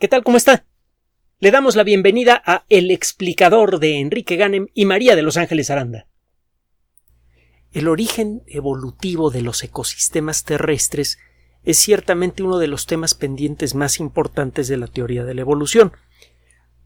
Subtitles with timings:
[0.00, 0.24] ¿Qué tal?
[0.24, 0.66] ¿Cómo está?
[1.38, 5.70] Le damos la bienvenida a El explicador de Enrique Ganem y María de Los Ángeles
[5.70, 6.08] Aranda.
[7.70, 11.18] El origen evolutivo de los ecosistemas terrestres
[11.62, 15.92] es ciertamente uno de los temas pendientes más importantes de la teoría de la evolución.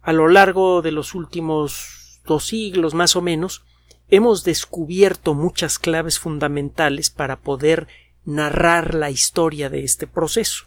[0.03, 3.65] A lo largo de los últimos dos siglos más o menos,
[4.11, 7.89] hemos descubierto muchas claves fundamentales para poder
[8.27, 10.67] narrar la historia de este proceso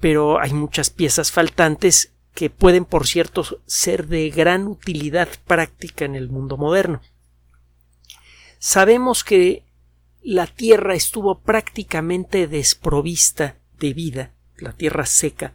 [0.00, 6.14] pero hay muchas piezas faltantes que pueden, por cierto, ser de gran utilidad práctica en
[6.14, 7.00] el mundo moderno.
[8.58, 9.64] Sabemos que
[10.22, 15.54] la Tierra estuvo prácticamente desprovista de vida, la Tierra seca,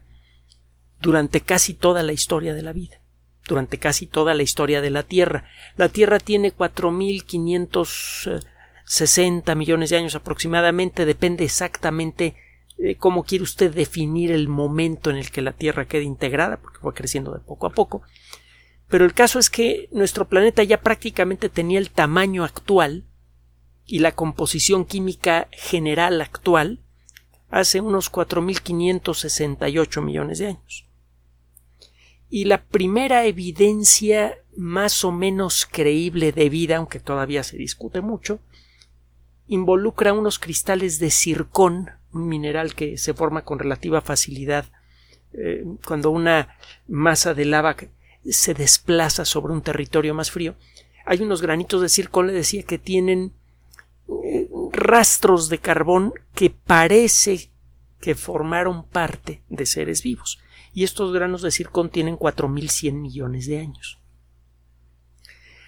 [1.01, 2.99] durante casi toda la historia de la vida,
[3.48, 5.45] durante casi toda la historia de la Tierra.
[5.76, 12.35] La Tierra tiene 4.560 millones de años aproximadamente, depende exactamente
[12.84, 16.80] eh, cómo quiere usted definir el momento en el que la Tierra quede integrada, porque
[16.80, 18.02] fue creciendo de poco a poco.
[18.88, 23.05] Pero el caso es que nuestro planeta ya prácticamente tenía el tamaño actual
[23.85, 26.82] y la composición química general actual
[27.51, 30.88] hace unos 4.568 millones de años.
[32.29, 38.40] Y la primera evidencia más o menos creíble de vida, aunque todavía se discute mucho,
[39.45, 44.65] involucra unos cristales de circón mineral que se forma con relativa facilidad
[45.34, 47.76] eh, cuando una masa de lava
[48.29, 50.55] se desplaza sobre un territorio más frío.
[51.05, 53.34] Hay unos granitos de circón, le decía, que tienen
[54.23, 57.49] eh, rastros de carbón que parece
[57.99, 60.39] que formaron parte de seres vivos.
[60.73, 63.99] Y estos granos de circón tienen 4.100 millones de años.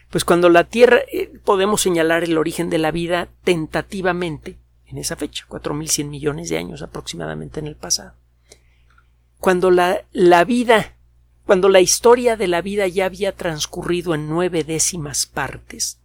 [0.09, 4.57] Pues cuando la Tierra eh, podemos señalar el origen de la vida tentativamente
[4.93, 8.13] en esa fecha, 4.100 millones de años aproximadamente en el pasado.
[9.39, 10.95] Cuando la, la vida,
[11.47, 15.99] cuando la historia de la vida ya había transcurrido en nueve décimas partes,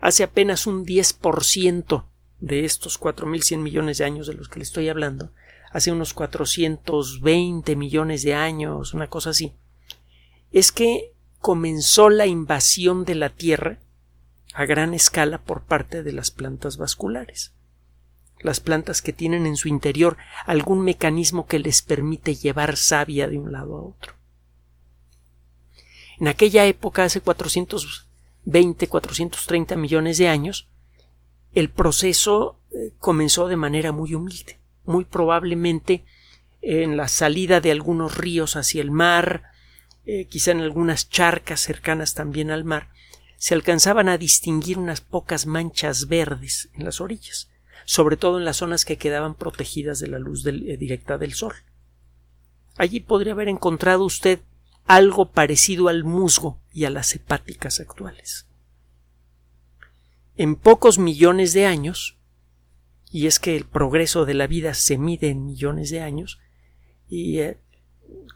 [0.00, 2.04] hace apenas un 10%
[2.40, 5.32] de estos 4.100 millones de años de los que le estoy hablando,
[5.70, 9.52] hace unos 420 millones de años, una cosa así,
[10.50, 13.81] es que comenzó la invasión de la Tierra
[14.54, 17.52] a gran escala por parte de las plantas vasculares.
[18.40, 23.38] Las plantas que tienen en su interior algún mecanismo que les permite llevar savia de
[23.38, 24.14] un lado a otro.
[26.18, 30.68] En aquella época, hace 420, 430 millones de años,
[31.54, 34.58] el proceso eh, comenzó de manera muy humilde.
[34.84, 36.04] Muy probablemente
[36.60, 39.42] en la salida de algunos ríos hacia el mar,
[40.06, 42.88] eh, quizá en algunas charcas cercanas también al mar,
[43.42, 47.50] se alcanzaban a distinguir unas pocas manchas verdes en las orillas,
[47.84, 51.52] sobre todo en las zonas que quedaban protegidas de la luz eh, directa del sol.
[52.76, 54.42] Allí podría haber encontrado usted
[54.84, 58.46] algo parecido al musgo y a las hepáticas actuales.
[60.36, 62.18] En pocos millones de años,
[63.10, 66.38] y es que el progreso de la vida se mide en millones de años,
[67.08, 67.58] y eh,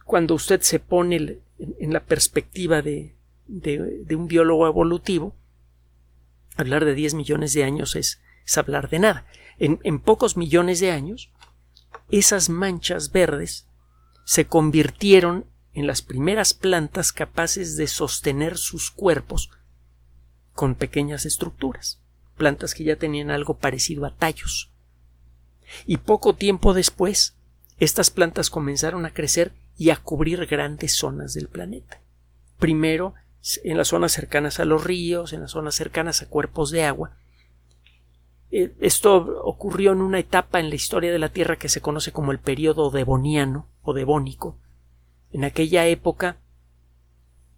[0.05, 1.39] cuando usted se pone
[1.79, 3.16] en la perspectiva de,
[3.49, 5.35] de, un biólogo evolutivo,
[6.57, 8.21] hablar de 10 millones de años es,
[8.57, 9.27] hablar de nada.
[9.59, 11.31] En, en pocos millones de años,
[12.11, 13.67] esas manchas verdes
[14.25, 19.51] se convirtieron en las primeras plantas capaces de sostener sus cuerpos
[20.55, 22.01] con pequeñas estructuras,
[22.37, 24.73] plantas que ya tenían algo parecido a tallos.
[25.85, 27.37] Y poco tiempo después,
[27.79, 32.01] estas plantas comenzaron a crecer y a cubrir grandes zonas del planeta.
[32.59, 33.15] Primero
[33.65, 37.17] en las zonas cercanas a los ríos, en las zonas cercanas a cuerpos de agua.
[38.51, 42.13] Eh, esto ocurrió en una etapa en la historia de la Tierra que se conoce
[42.13, 44.59] como el período devoniano o devónico.
[45.33, 46.39] En aquella época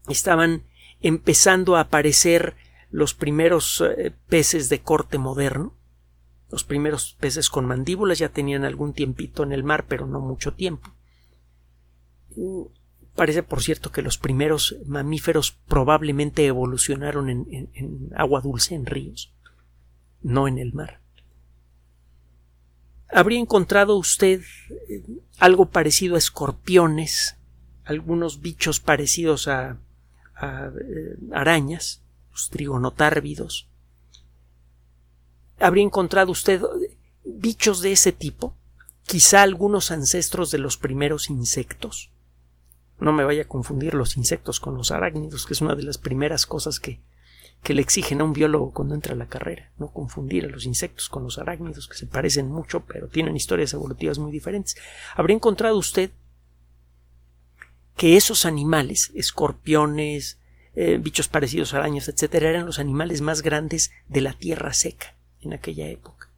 [0.09, 0.65] estaban
[1.00, 2.56] empezando a aparecer
[2.91, 5.75] los primeros eh, peces de corte moderno.
[6.50, 10.55] Los primeros peces con mandíbulas ya tenían algún tiempito en el mar, pero no mucho
[10.55, 10.90] tiempo.
[13.19, 19.32] Parece, por cierto, que los primeros mamíferos probablemente evolucionaron en, agua dulce, en ríos,
[20.23, 21.00] no en el mar.
[23.11, 24.43] ¿Habría encontrado usted
[24.88, 25.03] eh,
[25.41, 27.37] algo parecido a escorpiones,
[27.85, 29.79] algunos bichos parecidos a,
[30.41, 32.00] eh, arañas,
[32.31, 33.69] los trigonotárvidos?
[35.59, 36.62] ¿Habría encontrado usted
[37.25, 38.55] bichos de ese tipo?
[39.09, 42.12] Quizá algunos ancestros de los primeros insectos.
[43.00, 45.99] No me vaya a confundir los insectos con los arácnidos, que es una de las
[45.99, 47.00] primeras cosas que,
[47.62, 50.65] que le exigen a un biólogo cuando entra a la carrera, no confundir a los
[50.65, 54.77] insectos con los arácnidos, que se parecen mucho, pero tienen historias evolutivas muy diferentes.
[55.15, 56.11] ¿Habría encontrado usted
[57.97, 60.39] que esos animales, escorpiones,
[60.75, 65.17] eh, bichos parecidos a arañas, etcétera, eran los animales más grandes de la tierra seca
[65.41, 66.31] en aquella época?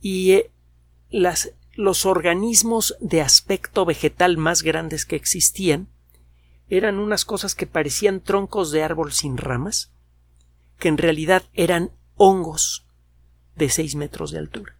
[0.00, 0.50] Y eh,
[1.10, 5.88] las, los organismos de aspecto vegetal más grandes que existían
[6.68, 9.90] eran unas cosas que parecían troncos de árbol sin ramas,
[10.78, 12.86] que en realidad eran hongos
[13.56, 14.76] de seis metros de altura.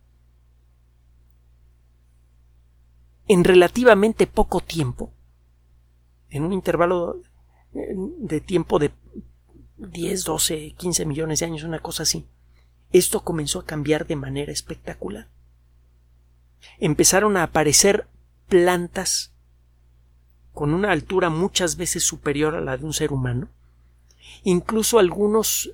[3.26, 5.12] En relativamente poco tiempo,
[6.28, 7.22] en un intervalo
[7.72, 8.92] de tiempo de
[9.78, 12.26] 10, 12, 15 millones de años, una cosa así,
[12.92, 15.28] esto comenzó a cambiar de manera espectacular.
[16.78, 18.06] Empezaron a aparecer
[18.48, 19.32] plantas
[20.52, 23.48] con una altura muchas veces superior a la de un ser humano,
[24.42, 25.72] incluso algunos,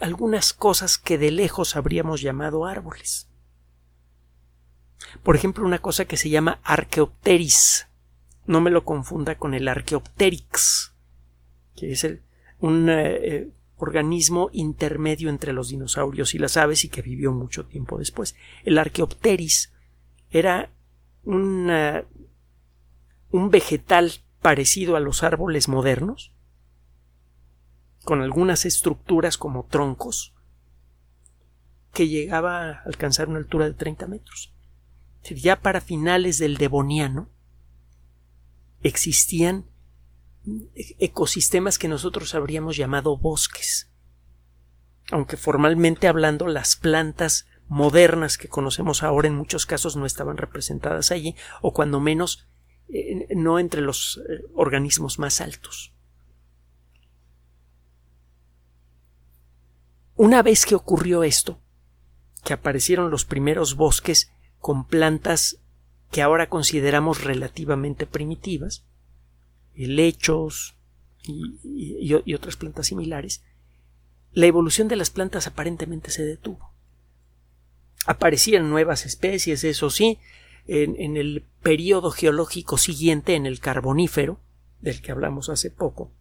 [0.00, 3.28] algunas cosas que de lejos habríamos llamado árboles.
[5.22, 7.86] Por ejemplo, una cosa que se llama Archaeopteris.
[8.46, 10.92] No me lo confunda con el Archaeopteryx,
[11.76, 12.06] que es
[12.60, 17.66] un eh, eh, organismo intermedio entre los dinosaurios y las aves y que vivió mucho
[17.66, 18.36] tiempo después.
[18.64, 19.70] El Archaeopteris
[20.30, 20.72] era
[21.24, 21.70] un
[23.50, 26.32] vegetal parecido a los árboles modernos,
[28.04, 30.34] con algunas estructuras como troncos,
[31.92, 34.54] que llegaba a alcanzar una altura de 30 metros.
[35.30, 37.28] Ya para finales del Devoniano
[38.82, 39.66] existían
[40.98, 43.90] ecosistemas que nosotros habríamos llamado bosques.
[45.10, 51.10] Aunque formalmente hablando las plantas modernas que conocemos ahora en muchos casos no estaban representadas
[51.10, 52.46] allí, o cuando menos
[52.88, 55.92] eh, no entre los eh, organismos más altos.
[60.16, 61.60] Una vez que ocurrió esto,
[62.44, 65.60] que aparecieron los primeros bosques con plantas
[66.10, 68.84] que ahora consideramos relativamente primitivas,
[69.74, 70.76] helechos
[71.22, 73.44] y, y, otras plantas similares,
[74.32, 76.72] la evolución de las plantas aparentemente se detuvo.
[78.06, 80.18] Aparecían nuevas especies, eso sí,
[80.68, 84.38] en, el periodo geológico siguiente, en el Carbonífero,
[84.80, 86.12] del que hablamos hace poco,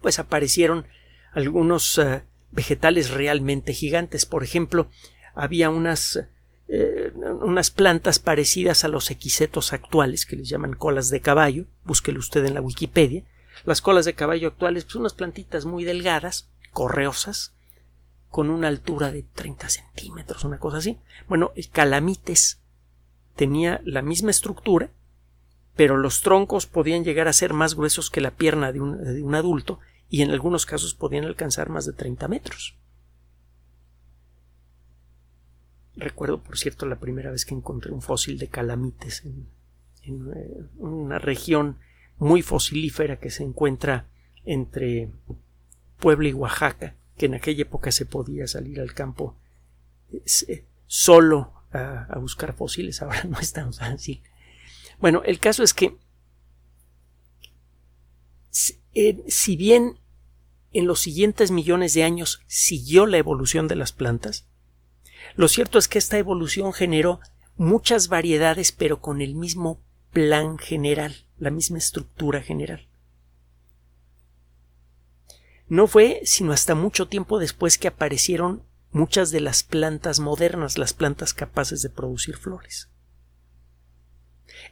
[0.00, 0.86] pues aparecieron
[1.32, 4.26] algunos eh, vegetales realmente gigantes.
[4.26, 4.88] Por ejemplo,
[5.34, 6.26] había unas,
[6.68, 11.66] eh, unas plantas parecidas a los equisetos actuales, que les llaman colas de caballo.
[11.84, 13.24] Búsquelo usted en la Wikipedia.
[13.64, 17.52] Las colas de caballo actuales, pues unas plantitas muy delgadas, correosas,
[18.30, 20.98] con una altura de 30 centímetros, una cosa así.
[21.28, 22.60] Bueno, calamites
[23.36, 24.90] tenía la misma estructura,
[25.76, 29.78] pero los troncos podían llegar a ser más gruesos que la pierna de un, adulto
[30.10, 32.76] y en algunos casos podían alcanzar más de 30 metros.
[35.94, 39.48] Recuerdo, por cierto, la primera vez que encontré un fósil de calamites en,
[40.34, 41.78] eh, una región
[42.18, 44.06] muy fosilífera que se encuentra
[44.44, 45.10] entre
[45.98, 49.36] Puebla y Oaxaca, que en aquella época se podía salir al campo
[50.12, 54.22] eh, solo a, buscar fósiles, ahora no es tan fácil.
[54.98, 55.96] Bueno, el caso es que
[58.94, 59.98] eh, si bien
[60.72, 64.46] en los siguientes millones de años siguió la evolución de las plantas,
[65.36, 67.20] lo cierto es que esta evolución generó
[67.56, 69.80] muchas variedades pero con el mismo
[70.12, 72.87] plan general, la misma estructura general.
[75.68, 80.94] No fue sino hasta mucho tiempo después que aparecieron muchas de las plantas modernas, las
[80.94, 82.88] plantas capaces de producir flores.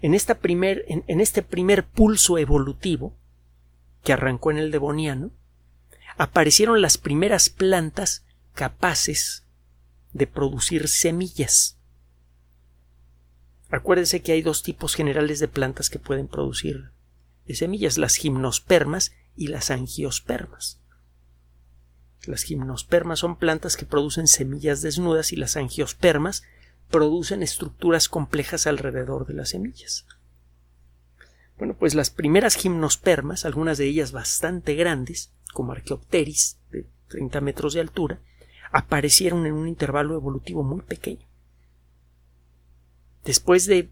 [0.00, 3.14] En, esta primer, en, este primer pulso evolutivo,
[4.02, 5.30] que arrancó en el Devoniano,
[6.16, 8.24] aparecieron las primeras plantas
[8.54, 9.44] capaces
[10.12, 11.78] de producir semillas.
[13.68, 16.90] Acuérdese que hay dos tipos generales de plantas que pueden producir
[17.54, 20.80] semillas, las gimnospermas y las angiospermas.
[22.26, 26.42] Las gimnospermas son plantas que producen semillas desnudas y las angiospermas
[26.90, 30.06] producen estructuras complejas alrededor de las semillas.
[31.58, 37.74] Bueno, pues las primeras gimnospermas, algunas de ellas bastante grandes, como Archaeopteris, de 30 metros
[37.74, 38.20] de altura,
[38.72, 41.26] aparecieron en un intervalo evolutivo muy pequeño.
[43.24, 43.90] Después de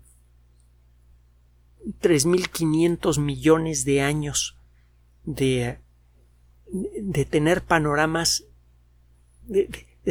[2.01, 4.59] 3.500 millones de años
[5.25, 5.79] de
[6.67, 8.45] de tener panoramas,
[9.43, 9.69] de,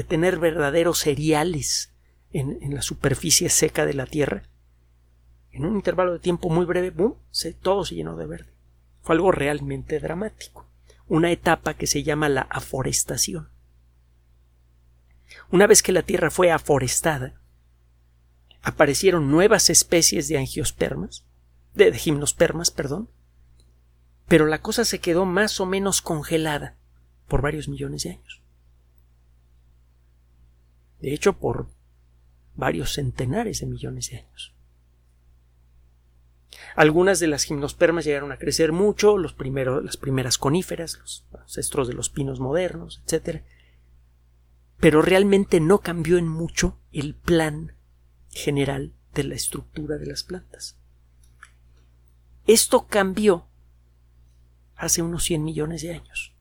[0.08, 1.94] tener verdaderos cereales
[2.32, 4.44] en, la superficie seca de la Tierra,
[5.52, 7.16] en un intervalo de tiempo muy breve, ¡bum!
[7.32, 8.54] Se, todo se llenó de verde.
[9.02, 10.68] Fue algo realmente dramático.
[11.08, 13.50] una etapa que se llama la aforestación.
[15.52, 17.40] Una vez que la Tierra fue aforestada,
[18.62, 21.26] aparecieron nuevas especies de angiospermas,
[21.74, 23.10] de gimnospermas, perdón,
[24.34, 26.76] pero la cosa se quedó más o menos congelada
[27.28, 28.42] por varios millones de años.
[31.02, 31.68] De hecho, por
[32.56, 34.56] varios centenares de millones de años.
[36.76, 41.88] Algunas de las gimnospermas llegaron a crecer mucho, los primeros, las primeras coníferas, los ancestros
[41.88, 43.44] de los pinos modernos, etc.
[44.80, 47.76] Pero realmente no cambió en mucho el plan
[48.32, 50.76] general de la estructura de las plantas.
[52.48, 53.48] Esto cambió
[54.84, 56.34] hace unos 100 millones de años.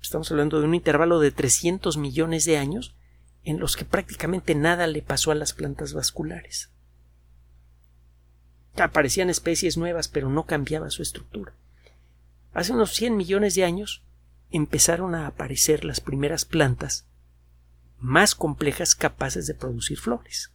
[0.00, 2.94] Estamos hablando de un intervalo de 300 millones de años
[3.44, 6.70] en los que prácticamente nada le pasó a las plantas vasculares.
[8.76, 11.52] Aparecían especies nuevas, pero no cambiaba su estructura.
[12.52, 14.02] Hace unos 100 millones de años
[14.50, 17.06] empezaron a aparecer las primeras plantas
[17.98, 20.52] más complejas capaces de producir flores.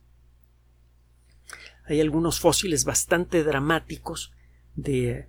[1.85, 4.31] Hay algunos fósiles bastante dramáticos
[4.75, 5.27] de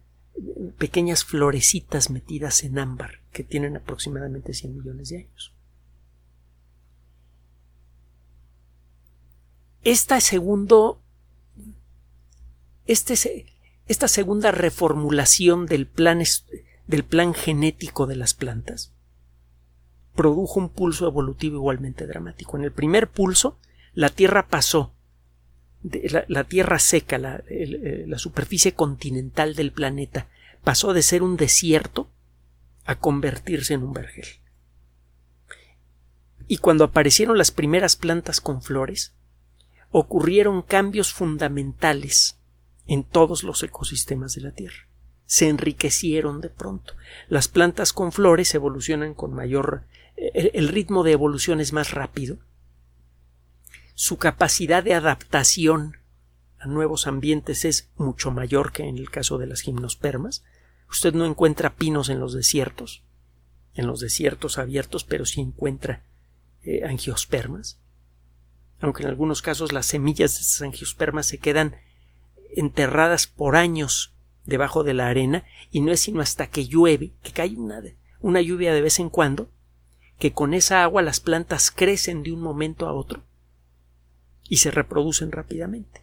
[0.78, 5.52] pequeñas florecitas metidas en ámbar que tienen aproximadamente 100 millones de años.
[9.84, 11.02] Esta segundo
[12.86, 13.46] este,
[13.86, 16.22] esta segunda reformulación del plan,
[16.86, 18.92] del plan genético de las plantas
[20.14, 22.56] produjo un pulso evolutivo igualmente dramático.
[22.56, 23.58] En el primer pulso,
[23.94, 24.94] la Tierra pasó
[25.82, 30.28] la, tierra seca, eh, la, superficie continental del planeta,
[30.62, 32.08] pasó de ser un desierto
[32.84, 34.26] a convertirse en un vergel.
[36.46, 39.14] Y cuando aparecieron las primeras plantas con flores,
[39.90, 42.38] ocurrieron cambios fundamentales
[42.86, 44.88] en todos los ecosistemas de la Tierra.
[45.24, 46.94] Se enriquecieron de pronto.
[47.28, 49.84] Las plantas con flores evolucionan con mayor.
[50.16, 52.38] el ritmo de evolución es más rápido
[53.94, 55.98] su capacidad de adaptación
[56.58, 60.44] a nuevos ambientes es mucho mayor que en el caso de las gimnospermas.
[60.88, 63.02] Usted no encuentra pinos en los desiertos,
[63.74, 66.04] en los desiertos abiertos, pero sí encuentra
[66.62, 67.80] eh, angiospermas.
[68.80, 71.76] Aunque en algunos casos las semillas de esas angiospermas se quedan
[72.54, 77.32] enterradas por años debajo de la arena y no es sino hasta que llueve, que
[77.32, 77.82] cae una,
[78.20, 79.50] una lluvia de vez en cuando,
[80.18, 83.24] que con esa agua las plantas crecen de un momento a otro
[84.48, 86.02] y se reproducen rápidamente.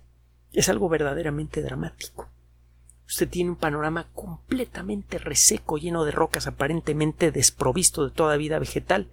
[0.53, 2.29] Es algo verdaderamente dramático.
[3.07, 9.11] Usted tiene un panorama completamente reseco, lleno de rocas, aparentemente desprovisto de toda vida vegetal.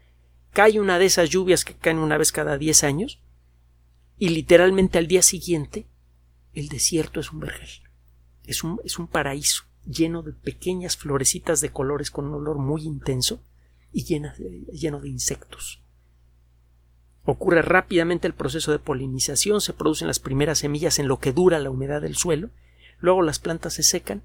[0.52, 3.20] Cae una de esas lluvias que caen una vez cada diez años,
[4.18, 5.86] y literalmente al día siguiente
[6.52, 7.68] el desierto es un vergel.
[8.44, 12.82] Es un, es un paraíso lleno de pequeñas florecitas de colores con un olor muy
[12.82, 13.42] intenso
[13.92, 15.82] y lleno de insectos.
[17.26, 21.58] Ocurre rápidamente el proceso de polinización, se producen las primeras semillas en lo que dura
[21.58, 22.50] la humedad del suelo,
[23.00, 24.22] luego las plantas se secan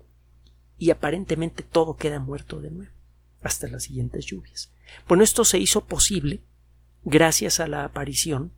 [0.78, 2.92] y aparentemente todo queda muerto de nuevo
[3.42, 4.72] hasta las siguientes lluvias.
[5.08, 6.42] Bueno, esto se hizo posible
[7.04, 8.52] gracias a la aparición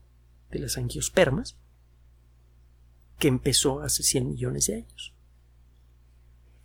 [0.51, 1.55] de las angiospermas
[3.17, 5.13] que empezó hace 100 millones de años.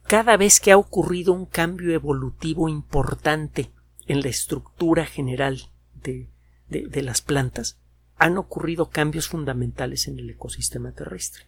[0.03, 3.71] Cada vez que ha ocurrido un cambio evolutivo importante
[4.07, 5.71] en la estructura general
[6.03, 6.29] de
[6.69, 7.79] de, las plantas,
[8.17, 11.45] han ocurrido cambios fundamentales en el ecosistema terrestre.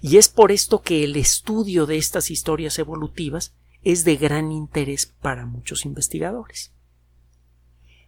[0.00, 5.06] Y es por esto que el estudio de estas historias evolutivas es de gran interés
[5.06, 6.72] para muchos investigadores.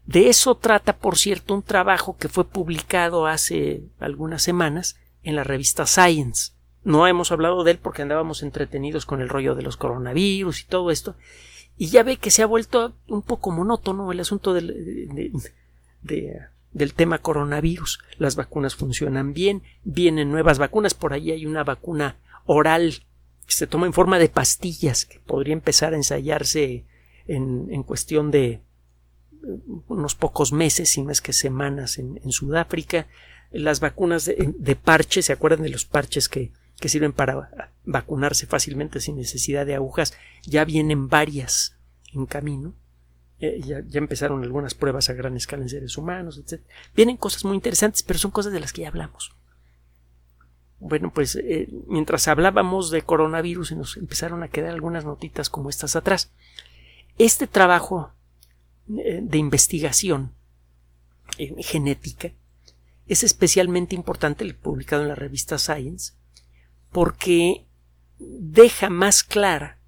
[0.04, 5.44] De eso trata, por cierto, un trabajo que fue publicado hace algunas semanas en la
[5.44, 6.52] revista Science.
[6.84, 10.64] No hemos hablado de él porque andábamos entretenidos con el rollo de los coronavirus y
[10.64, 11.14] todo esto,
[11.82, 15.10] y ya ve que se ha vuelto un poco monótono el asunto del,
[16.00, 17.98] del tema coronavirus.
[18.18, 23.02] Las vacunas funcionan bien, vienen nuevas vacunas, por ahí hay una vacuna oral
[23.48, 26.84] que se toma en forma de pastillas que podría empezar a ensayarse
[27.26, 28.60] en, en cuestión de
[29.88, 33.08] unos pocos meses, si no es que semanas en, Sudáfrica.
[33.50, 38.46] Las vacunas de, de, parche, ¿se acuerdan de los parches que que sirven para vacunarse
[38.46, 41.76] fácilmente sin necesidad de agujas, ya vienen varias
[42.12, 42.74] en camino.
[43.38, 46.60] Eh, ya, empezaron algunas pruebas a gran escala en seres humanos, etc.
[46.96, 49.32] Vienen cosas muy interesantes, pero son cosas de las que ya hablamos.
[50.80, 55.94] Bueno, pues eh, mientras hablábamos de coronavirus nos empezaron a quedar algunas notitas como estas
[55.94, 56.32] atrás.
[57.16, 58.12] Este trabajo
[58.88, 60.32] eh, de investigación
[61.58, 62.32] genética
[63.06, 66.14] es especialmente importante, publicado en la revista Science,
[66.92, 67.66] porque
[68.18, 69.78] deja más clara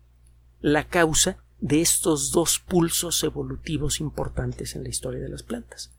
[0.61, 5.93] la causa de estos dos pulsos evolutivos importantes en la historia de las plantas.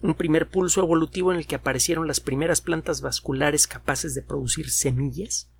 [0.00, 4.70] Un primer pulso evolutivo en el que aparecieron las primeras plantas vasculares capaces de producir
[4.70, 5.50] semillas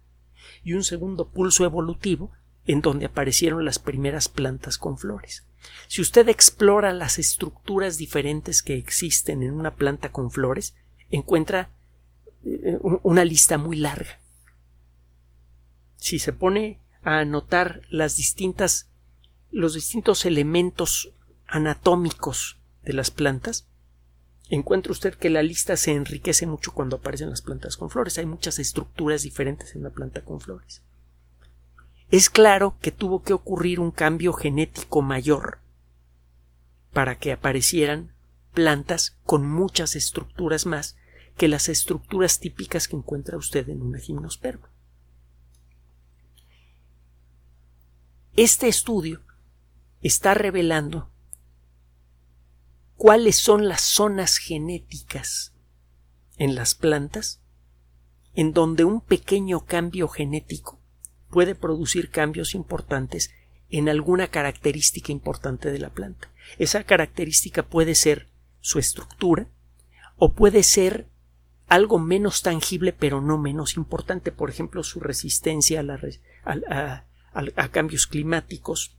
[0.64, 2.32] y un segundo pulso evolutivo
[2.64, 5.46] en donde aparecieron las primeras plantas con flores.
[5.88, 10.74] Si usted explora las estructuras diferentes que existen en una planta con flores,
[11.10, 11.70] encuentra
[12.44, 14.19] eh, una lista muy larga.
[16.00, 18.86] Si se pone a anotar los distintos
[20.24, 21.12] elementos
[21.46, 23.66] anatómicos de las plantas,
[24.48, 28.16] encuentra usted que la lista se enriquece mucho cuando aparecen las plantas con flores.
[28.18, 30.82] Hay muchas estructuras diferentes en la planta con flores.
[32.10, 35.58] Es claro que tuvo que ocurrir un cambio genético mayor
[36.92, 38.10] para que aparecieran
[38.54, 40.96] plantas con muchas estructuras más
[41.36, 44.69] que las estructuras típicas que encuentra usted en una gimnosperma.
[48.42, 49.20] Este estudio
[50.00, 51.10] está revelando
[52.96, 55.52] cuáles son las zonas genéticas
[56.38, 57.42] en las plantas
[58.32, 60.80] en donde un pequeño cambio genético
[61.28, 63.30] puede producir cambios importantes
[63.68, 66.30] en alguna característica importante de la planta.
[66.58, 68.26] Esa característica puede ser
[68.62, 69.48] su estructura
[70.16, 71.08] o puede ser
[71.66, 77.09] algo menos tangible pero no menos importante, por ejemplo, su resistencia a, a
[77.70, 78.96] cambios climáticos,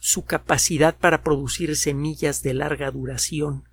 [0.00, 3.68] su capacidad para producir semillas de larga duración,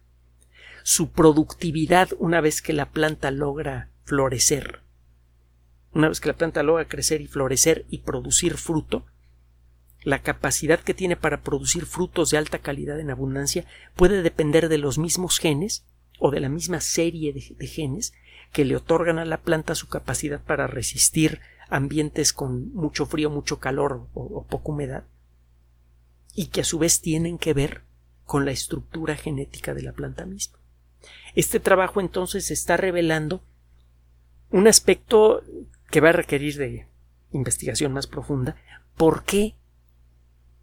[0.83, 4.81] su productividad una vez que la planta logra florecer.
[5.93, 9.05] Una vez que la planta logra crecer y florecer y producir fruto,
[10.03, 14.77] la capacidad que tiene para producir frutos de alta calidad en abundancia puede depender de
[14.77, 15.83] los mismos genes
[16.19, 18.13] o de la misma serie de, genes
[18.51, 23.59] que le otorgan a la planta su capacidad para resistir ambientes con mucho frío, mucho
[23.59, 25.03] calor o, o poca humedad
[26.33, 27.83] y que a su vez tienen que ver
[28.25, 30.59] con la estructura genética de la planta misma.
[31.35, 33.43] Este trabajo entonces está revelando
[34.51, 35.43] un aspecto
[35.89, 36.87] que va a requerir de
[37.31, 38.55] investigación más profunda,
[38.95, 39.55] por qué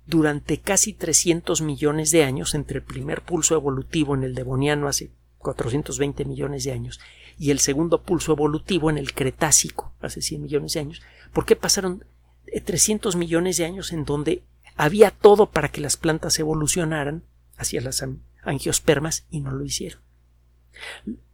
[0.06, 5.10] durante casi 300 millones de años, entre el primer pulso evolutivo en el Devoniano hace
[5.38, 7.00] 420 millones de años
[7.42, 11.02] y el segundo pulso evolutivo en el Cretácico hace 100 millones de años,
[11.32, 12.04] ¿por qué pasaron
[12.64, 14.44] 300 millones de años en donde
[14.76, 17.24] había todo para que las plantas evolucionaran
[17.56, 18.04] hacia las
[18.44, 20.00] angiospermas y no lo hicieron.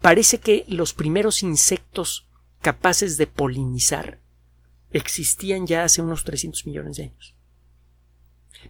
[0.00, 2.26] Parece que los primeros insectos
[2.62, 4.18] capaces de polinizar
[4.92, 7.34] existían ya hace unos 300 millones de años.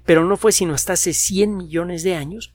[0.05, 2.53] Pero no fue sino hasta hace 100 millones de años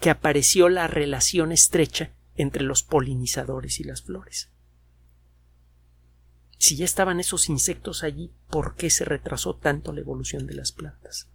[0.00, 4.48] que apareció la relación estrecha entre los polinizadores y las flores.
[6.56, 10.72] Si ya estaban esos insectos allí, ¿por qué se retrasó tanto la evolución de las
[10.72, 11.28] plantas?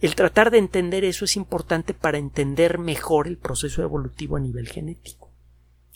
[0.00, 4.68] El tratar de entender eso es importante para entender mejor el proceso evolutivo a nivel
[4.68, 5.30] genético.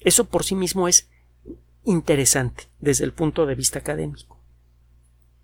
[0.01, 1.09] Eso por sí mismo es
[1.85, 4.41] interesante desde el punto de vista académico.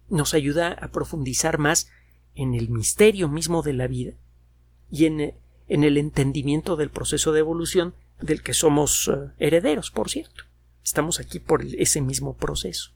[0.09, 1.89] Nos ayuda a profundizar más
[2.35, 4.15] en el misterio mismo de la vida
[4.91, 5.35] y en,
[5.85, 10.45] el entendimiento del proceso de evolución del que somos eh, herederos, por cierto.
[10.85, 12.93] Estamos aquí por ese mismo proceso.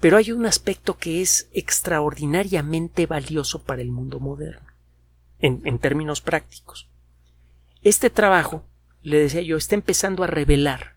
[0.00, 4.66] Pero hay un aspecto que es extraordinariamente valioso para el mundo moderno,
[5.40, 6.88] en, términos prácticos.
[7.82, 8.64] Este trabajo,
[9.02, 10.96] le decía yo, está empezando a revelar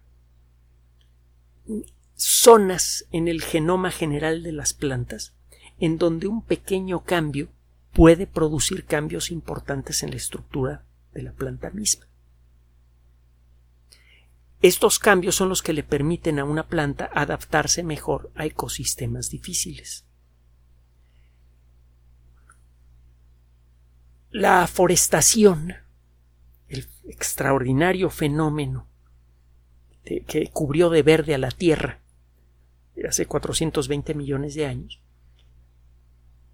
[2.16, 5.34] zonas en el genoma general de las plantas
[5.80, 7.50] en donde un pequeño cambio
[7.94, 12.08] puede producir cambios importantes en la estructura de la planta misma.
[14.62, 20.06] Estos cambios son los que le permiten a una planta adaptarse mejor a ecosistemas difíciles.
[24.32, 25.76] La forestación,
[26.70, 28.88] el extraordinario fenómeno
[30.04, 32.00] que cubrió de verde a la Tierra
[33.08, 35.02] hace 420 millones de años,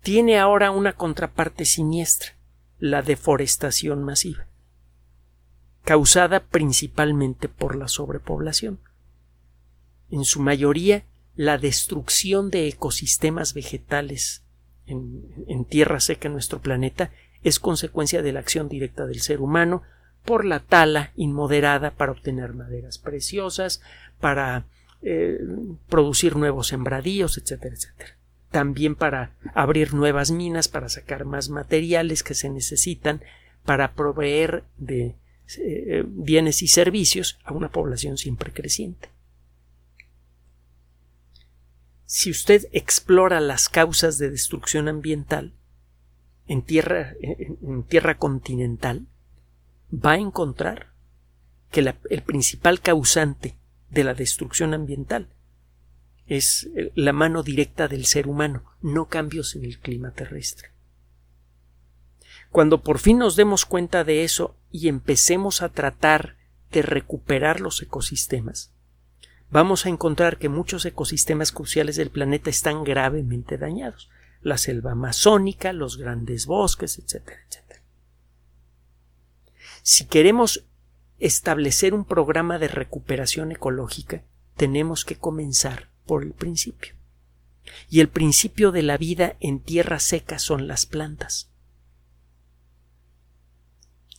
[0.01, 2.35] tiene ahora una contraparte siniestra,
[2.79, 4.49] la deforestación masiva
[5.89, 8.79] causada principalmente por la sobrepoblación.
[10.11, 11.03] En su mayoría,
[11.35, 14.43] la destrucción de ecosistemas vegetales
[14.85, 17.09] en, tierra seca en nuestro planeta
[17.41, 19.81] es consecuencia de la acción directa del ser humano
[20.25, 23.81] por la tala inmoderada para obtener maderas preciosas,
[24.19, 24.67] para
[25.01, 25.39] eh,
[25.87, 28.18] producir nuevos sembradíos, etcétera, etcétera.
[28.51, 33.21] También para abrir nuevas minas, para sacar más materiales que se necesitan
[33.63, 35.15] para proveer de
[35.57, 39.09] eh, bienes y servicios a una población siempre creciente.
[42.05, 45.53] Si usted explora las causas de destrucción ambiental,
[46.47, 49.05] en tierra, en, tierra continental,
[49.93, 50.93] va a encontrar
[51.69, 53.55] que el principal causante
[53.91, 55.29] de la destrucción ambiental
[56.29, 60.69] es la mano directa del ser humano, no cambios en el clima terrestre.
[62.51, 66.37] Cuando por fin nos demos cuenta de eso y empecemos a tratar
[66.71, 68.71] de recuperar los ecosistemas,
[69.49, 74.09] vamos a encontrar que muchos ecosistemas cruciales del planeta están gravemente dañados.
[74.41, 77.81] La selva amazónica, los grandes bosques, etcétera, etcétera.
[79.81, 80.63] Si queremos
[81.17, 84.23] establecer un programa de recuperación ecológica,
[84.55, 86.95] tenemos que comenzar por el principio.
[87.87, 91.51] Y el principio de la vida en tierra seca son las plantas.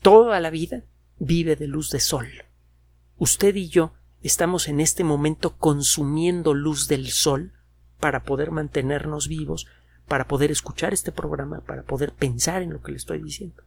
[0.00, 0.84] Toda la vida
[1.18, 2.28] vive de luz de sol.
[3.16, 7.54] Usted y yo estamos en este momento consumiendo luz del sol
[7.98, 9.66] para poder mantenernos vivos,
[10.06, 13.64] para poder escuchar este programa, para poder pensar en lo que le estoy diciendo.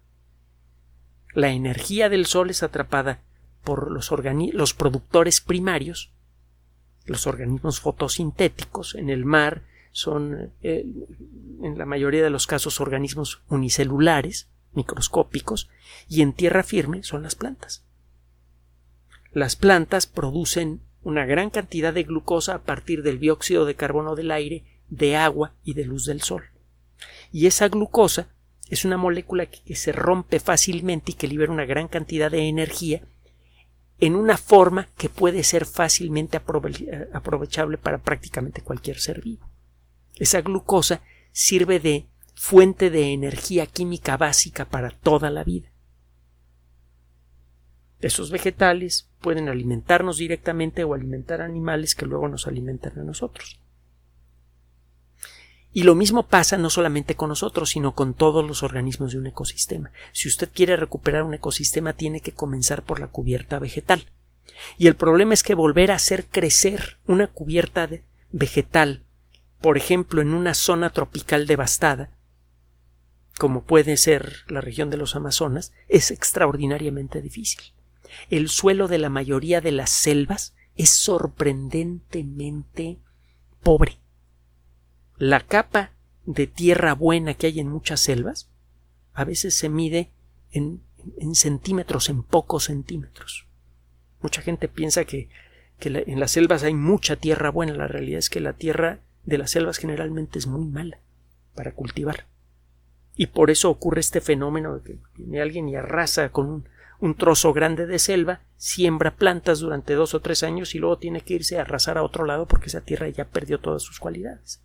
[1.34, 3.22] La energía del sol es atrapada
[3.66, 4.10] por los,
[4.54, 6.13] los productores primarios,
[7.06, 10.86] los organismos fotosintéticos en el mar son eh,
[11.62, 15.70] en la mayoría de los casos organismos unicelulares, microscópicos,
[16.10, 17.84] y en tierra firme son las plantas.
[19.32, 24.32] Las plantas producen una gran cantidad de glucosa a partir del dióxido de carbono del
[24.32, 26.44] aire, de agua y de luz del sol.
[27.32, 28.30] Y esa glucosa
[28.70, 33.02] es una molécula que se rompe fácilmente y que libera una gran cantidad de energía
[34.06, 39.50] en una forma que puede ser fácilmente aprovechable para prácticamente cualquier ser vivo.
[40.18, 45.72] Esa glucosa sirve de fuente de energía química básica para toda la vida.
[48.02, 53.63] Esos vegetales pueden alimentarnos directamente o alimentar animales que luego nos alimentan a nosotros.
[55.74, 59.26] Y lo mismo pasa no solamente con nosotros, sino con todos los organismos de un
[59.26, 59.92] ecosistema.
[60.12, 64.06] Si usted quiere recuperar un ecosistema, tiene que comenzar por la cubierta vegetal.
[64.78, 67.90] Y el problema es que volver a hacer crecer una cubierta
[68.32, 69.02] vegetal,
[69.62, 72.12] por ejemplo, en una zona tropical devastada,
[73.40, 77.64] como puede ser la región de los Amazonas, es extraordinariamente difícil.
[78.30, 83.00] El suelo de la mayoría de las selvas es sorprendentemente
[83.64, 84.03] pobre
[85.24, 85.92] la capa
[86.26, 88.50] de tierra buena que hay en muchas selvas
[89.14, 90.12] a veces se mide
[90.52, 90.82] en,
[91.34, 93.48] centímetros, en pocos centímetros.
[94.22, 95.30] Mucha gente piensa que,
[95.80, 97.74] en las selvas hay mucha tierra buena.
[97.74, 101.00] La realidad es que la tierra de las selvas generalmente es muy mala
[101.56, 102.26] para cultivar.
[103.16, 107.16] Y por eso ocurre este fenómeno de que viene alguien y arrasa con un, un
[107.16, 111.36] trozo grande de selva, siembra plantas durante dos o tres años y luego tiene que
[111.36, 114.62] irse a arrasar a otro lado porque esa tierra ya perdió todas sus cualidades.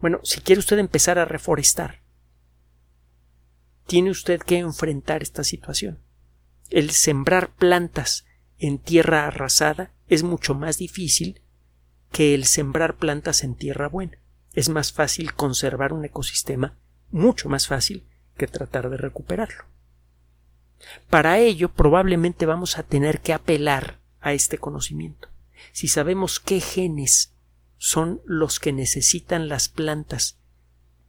[0.00, 2.00] Bueno, si quiere usted empezar a reforestar,
[3.86, 5.98] tiene usted que enfrentar esta situación.
[6.70, 8.24] El sembrar plantas
[8.58, 11.42] en tierra arrasada es mucho más difícil
[12.12, 14.18] que el sembrar plantas en tierra buena.
[14.54, 16.78] Es más fácil conservar un ecosistema,
[17.10, 19.64] mucho más fácil que tratar de recuperarlo.
[21.08, 25.28] Para ello probablemente vamos a tener que apelar a este conocimiento.
[25.72, 27.34] Si sabemos qué genes
[27.82, 30.38] son los que necesitan las plantas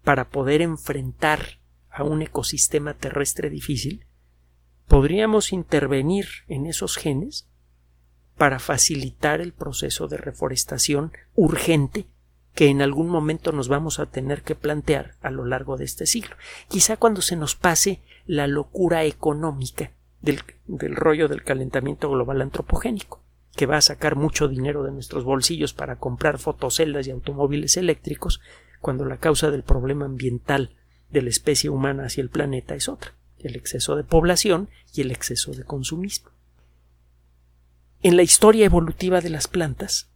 [0.06, 4.08] para poder enfrentar a un ecosistema terrestre difícil,
[4.88, 7.50] podríamos intervenir en esos genes
[8.38, 12.08] para facilitar el proceso de reforestación urgente
[12.56, 16.06] que en algún momento nos vamos a tener que plantear a lo largo de este
[16.06, 16.38] siglo.
[16.70, 23.21] Quizá cuando se nos pase la locura económica del, rollo del calentamiento global antropogénico
[23.56, 28.42] que va a sacar mucho dinero de nuestros bolsillos para comprar fotoceldas y automóviles eléctricos,
[28.80, 30.76] cuando la causa del problema ambiental
[31.12, 35.12] de la especie humana hacia el planeta es otra, el exceso de población y el
[35.12, 36.32] exceso de consumismo.
[38.02, 40.10] En la historia evolutiva de las plantas,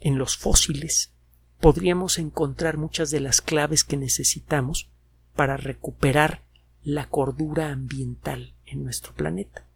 [0.00, 1.12] en los fósiles,
[1.60, 4.90] podríamos encontrar muchas de las claves que necesitamos
[5.36, 6.42] para recuperar
[6.82, 9.66] la cordura ambiental en nuestro planeta.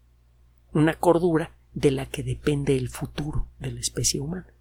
[0.72, 4.54] Una cordura de la que depende el futuro de la especie humana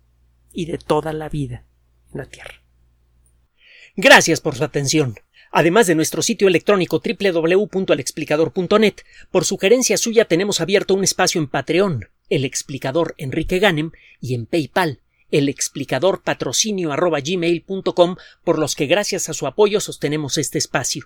[0.51, 1.65] y de toda la vida
[2.11, 2.61] en la Tierra.
[3.95, 5.15] Gracias por su atención.
[5.51, 8.95] Además de nuestro sitio electrónico www.alexplicador.net,
[9.29, 14.47] por sugerencia suya tenemos abierto un espacio en Patreon, el explicador Enrique Ganem, y en
[14.47, 16.89] PayPal, el explicador patrocinio
[18.43, 21.05] por los que gracias a su apoyo sostenemos este espacio.